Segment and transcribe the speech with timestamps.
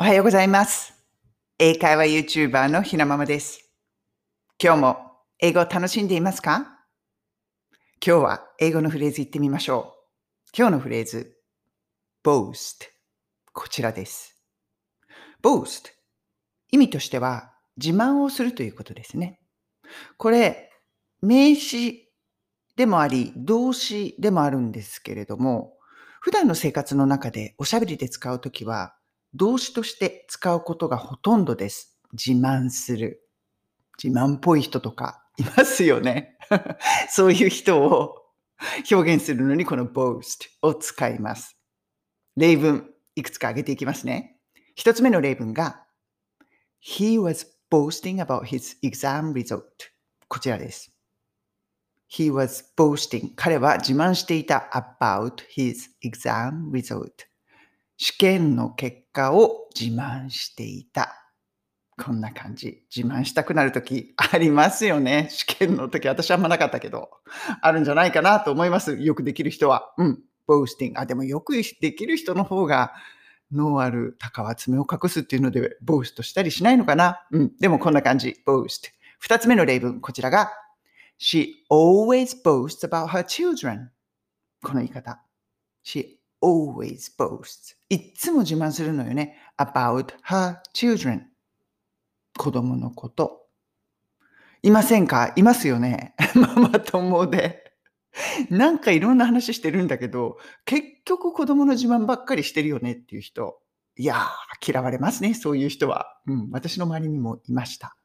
[0.00, 0.94] おはようございます。
[1.58, 3.68] 英会話 YouTuber のひなままです。
[4.62, 4.96] 今日も
[5.40, 6.78] 英語を楽しんでいますか？
[8.00, 10.50] 今日は英語のフレーズ言ってみましょう。
[10.56, 11.36] 今日のフレーズ、
[12.24, 12.84] boast。
[13.52, 14.36] こちらです。
[15.42, 15.90] boast。
[16.70, 19.40] 意味としては自慢をするということですね。
[20.16, 20.70] これ、
[21.22, 22.08] 名詞
[22.76, 25.72] でもあり、動詞でもあるんですけれども、
[26.20, 28.94] 普段の生活の中でおしゃべりで使うときは、
[29.34, 31.98] 動詞として使うことがほとんどです。
[32.12, 33.28] 自慢する。
[34.02, 36.36] 自慢っぽい人とか いますよね。
[37.10, 38.14] そういう人を
[38.90, 41.56] 表現するのにこの boast を使います。
[42.36, 44.38] 例文、いくつか挙げていきますね。
[44.74, 45.84] 一つ目の例文が
[46.80, 49.62] He was boasting about his exam result.
[50.28, 50.92] こちらです。
[52.10, 53.32] He was boasting.
[53.36, 57.27] 彼は自慢していた about his exam result.
[57.98, 61.16] 試験の結果を自慢していた。
[62.00, 62.84] こんな感じ。
[62.94, 65.26] 自慢したくなるときありますよね。
[65.32, 67.10] 試験のとき、私あんまなかったけど、
[67.60, 68.96] あるんじゃないかなと思います。
[68.96, 69.92] よくできる人は。
[69.98, 70.22] うん。
[70.48, 70.92] boasting。
[70.94, 72.92] あ、でもよくできる人の方が、
[73.50, 77.56] 脳ある鷹は爪を隠すっていうので、ボーストしたりしないのかなうん。
[77.58, 78.36] でもこんな感じ。
[78.46, 78.92] boast。
[79.18, 80.52] 二つ目の例文、こちらが、
[81.18, 83.88] She always boasts about her children.
[84.62, 85.20] この言い方。
[85.84, 87.76] She always boasts.
[87.88, 89.36] いつも自慢するのよね。
[89.58, 91.22] about her children.
[92.36, 93.46] 子供のこと。
[94.62, 95.32] いませんか？
[95.36, 96.14] いますよね。
[96.34, 97.64] ママ友で。
[98.50, 103.60] なんかいろんな話してるんだけど、結局子供の自慢ばっかりしてるよねっていう人。
[103.96, 105.34] いやー、嫌われますね。
[105.34, 106.06] そういう人は。
[106.26, 107.96] うん、私の周りにもいました。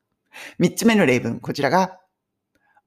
[0.58, 2.00] 三つ目の例文、こちらが、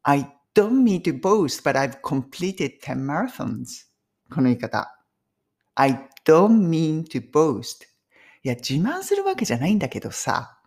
[0.02, 3.86] I don't mean to boast, but I've completed 10 marathons.
[4.30, 4.95] この言い方。
[5.76, 7.84] I don't mean to boast.
[8.42, 10.58] いや、自慢するわけじゃないんだけどさ。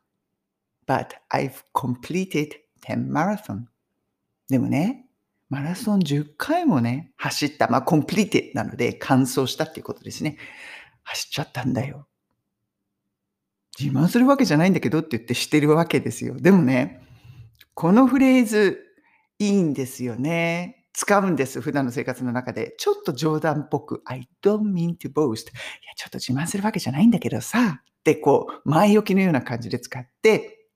[0.87, 2.51] But I've completed
[2.87, 3.65] 10 marathon.
[4.49, 5.07] でもね、
[5.49, 7.67] マラソン10回もね、走った。
[7.67, 10.37] まあ、completed なので、完走したっていうことですね。
[11.03, 12.07] 走っちゃったんだよ。
[13.79, 16.35] 自慢するわけじゃないんだけどって言ってしてるわけですよ。
[16.39, 17.01] でもね、
[17.73, 18.85] このフレーズ、
[19.39, 20.78] いいんですよね。
[20.93, 21.61] 使うんです。
[21.61, 22.75] 普段の生活の中で。
[22.77, 25.49] ちょっと冗談っぽく、I don't mean to boast.
[25.49, 27.81] いや、ちょっと自慢するわけじゃないんだけどさ。
[27.99, 30.67] ってこう、前置きのような感じで使って、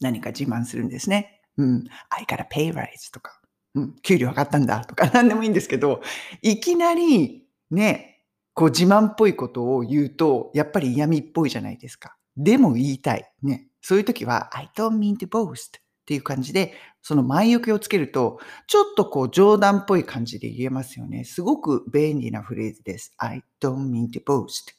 [0.00, 1.42] 何か自慢するんですね。
[1.56, 1.84] うん。
[2.10, 3.40] I got a pay rise とか、
[3.74, 3.96] うん。
[4.02, 6.02] 給料上がったんだとか、何でもいいんですけど、
[6.42, 8.22] いきなり、ね、
[8.54, 12.16] こう自慢っぽいことを言うと、やっぱり嫌味っぽいじゃないですか。
[12.36, 13.30] でも言いたい。
[13.42, 13.68] ね。
[13.80, 15.80] そういう時は、I don't mean to boast
[16.10, 21.22] っていう感じで、その前置きをつけると、ちょっとこう冗談っぽい感じで言えますよね。
[21.22, 23.14] すごく便利なフレーズです。
[23.18, 24.74] I don't mean to boast.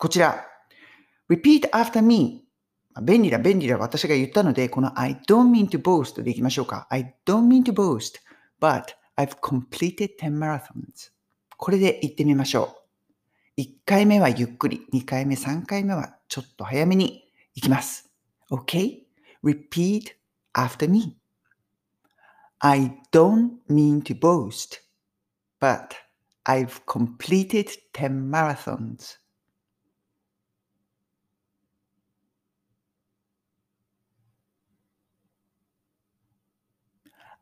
[0.00, 0.44] こちら、
[1.30, 2.42] repeat after me.
[3.00, 6.88] 便利だ、便利だ、私が言ったので、この I don't mean to boast でいきましょうか。
[6.90, 8.16] I don't mean to boast,
[8.60, 11.12] but I've completed 10 marathons.
[11.56, 12.76] これで言ってみましょ
[13.56, 13.60] う。
[13.60, 17.22] 1回目はゆっくり、2回目、3回目はちょっと早めに
[17.54, 18.10] 行きます。
[18.50, 20.15] OK?Repeat
[20.56, 21.16] after me.
[22.62, 24.80] I don't mean to boast,
[25.60, 25.94] but
[26.46, 29.16] I've completed 10 marathons.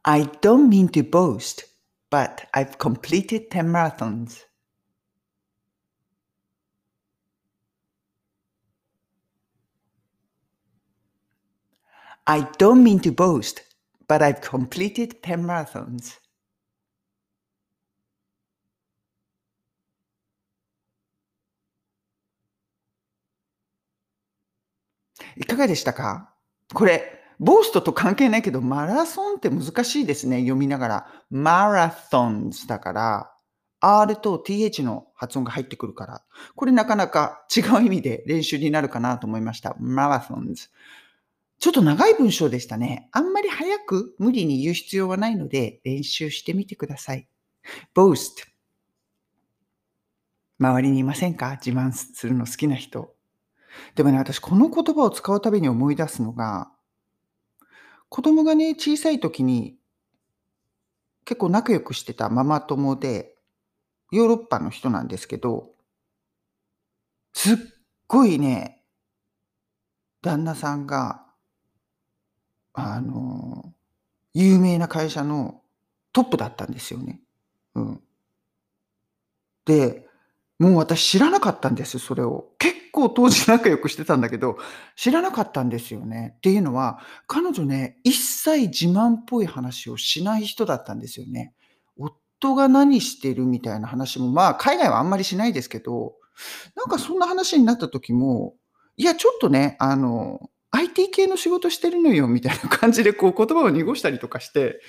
[0.05, 1.65] I don't mean to boast,
[2.11, 4.43] but I've completed 10 marathons.
[12.27, 13.63] I don't mean to boast,
[14.09, 16.21] but I've completed 10 marathons.
[25.37, 26.33] いかがでしたか？
[26.73, 30.39] これ、ボーストと関係ないけど、マラソンって難しいですね。
[30.39, 31.07] 読みながら。
[31.31, 33.31] マラソンズだから、
[33.81, 36.23] R と TH の発音が入ってくるから、
[36.57, 39.77] これなかなか違う意味で練習になるかなと思いました。
[39.79, 40.69] マラソンズ。
[41.61, 43.09] ちょっと長い文章でしたね。
[43.13, 47.29] あんまり早く無理に言う必要はないので、練習してみてください。
[47.95, 48.45] boast。
[50.59, 51.59] 周りにいませんか？
[51.65, 53.15] 自慢するの好きな人。
[53.95, 56.71] でもね、私この言葉を使うたびに思い出すのが、
[58.09, 59.77] 子供がね、小さい時に
[61.25, 63.35] 結構仲良くしてたママ友で、
[64.13, 65.71] ヨーロッパの人なんですけど、
[67.33, 67.57] すっ
[68.07, 68.85] ごいね、
[70.23, 71.24] 旦那さんが、
[72.75, 73.73] あの、
[74.35, 75.63] 有名な会社の
[76.13, 77.21] トップだったんですよね。
[77.75, 78.01] うん。
[79.65, 80.07] で、
[80.59, 82.51] もう私知らなかったんです、それを。
[82.59, 84.59] 結構当時仲良くしてたんだけど、
[84.97, 86.35] 知らなかったんですよね。
[86.37, 91.55] っていうのは、彼女ね、一切自慢っぽい話をしない人だったんですよね。
[91.97, 96.15] 夫が何してるみたいな話も、まあ、海外はあんまりしないですけど、
[96.77, 98.55] なんかそんな話になった時も、
[98.97, 104.81] いや、ちょっとね、あの、IT 系の仕事してるのよみたいな感じでこう言葉を濁したりとかして、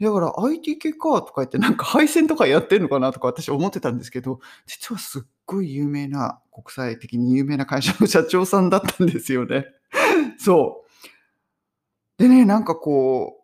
[0.00, 9.66] だから IT 系かとか言ってなんか配線とかやってんのかなとか私思ってたんですけど、実はすっごい有名な、国際的に有名な会社の社長さんだったんですよね。
[10.38, 12.22] そう。
[12.22, 13.38] でね、なんかこう、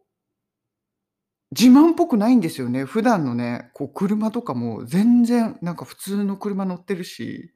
[1.50, 2.84] 自慢っぽくないんですよね。
[2.84, 7.52] 普段のね、こう車とかも全然なんか普通の車乗ってるし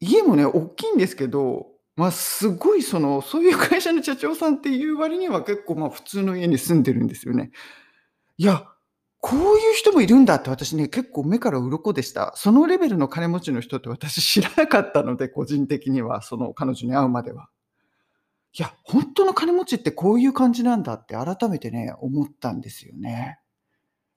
[0.00, 1.66] 家もね、大きいんですけど、
[2.00, 7.50] まあ、すごいその、そういう会社の社長さんっていう割には結構まあ普通の家に住んでるんですよね。
[8.38, 8.64] いや、
[9.20, 12.32] こういう人もいるんだって私ね、結構目から鱗でした。
[12.36, 17.50] そのレベルの金持ちの人って私知らなかったので、個人的には、その彼女に会うまでは。
[18.58, 23.38] いや、本当の金持ちってこういう感じなんだって改めてね、思ったんですよね。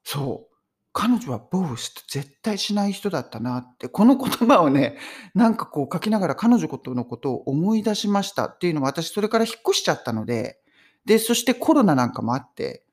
[0.06, 0.53] そう。
[0.94, 4.98] 彼女はボースト絶対しない人だったなって、この言葉をね、
[5.34, 10.60] なんかこう書きながら彼女ことのことを思い出しましたっていうのは私それから引っ越しちゃったので、
[11.06, 12.86] で、そしてコロナなんかもあって、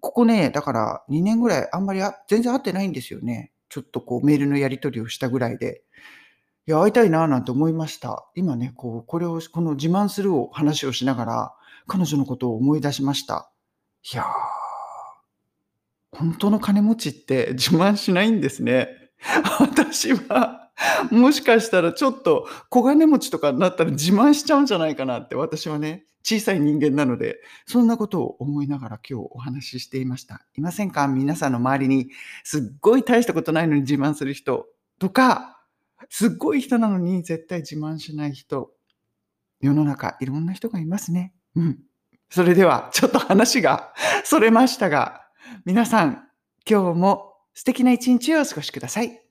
[0.00, 3.52] ここね、だから2年ぐらいあんまり全然会ってないんですよね。
[3.70, 5.82] ちょっとこうメールのやり取りをしたぐらいで。
[6.68, 8.28] いや、会いたいなぁなんて思いました。
[8.34, 11.54] 今ね、こう、これを、この自慢するを話をしながら、
[11.86, 13.50] 彼女のことを思い出しました。
[14.12, 14.55] いやー。
[16.18, 18.88] 本当の金持ちって自慢しないんですね。
[19.60, 20.70] 私は、
[21.10, 30.44] もしかしたらちょっと小金持ちとかになったら自慢しちゃうんじゃないかなって私はね、小さい人間なので、そんなことを思いながら今日お話ししていました。
[30.56, 31.06] いませんか？
[31.06, 32.10] 皆さんの周りに
[32.44, 34.66] すっごい大したことないのに自慢する人
[34.98, 35.60] とか、
[36.10, 38.72] すっごい人なのに絶対自慢しない人。
[39.60, 41.32] 世の中いろんな人がいますね。
[41.54, 41.78] うん。
[42.28, 45.25] それではちょっと話がそれましたが、
[45.64, 46.28] 皆さん、
[46.68, 49.25] 今日も素敵な一日をお過ごしください。